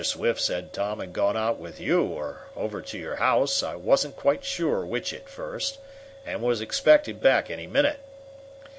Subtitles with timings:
[0.03, 4.15] Swift said Tom had gone out with you, or over to your house I wasn't
[4.15, 5.77] quite sure which at first
[6.25, 7.99] and was expected back any minute.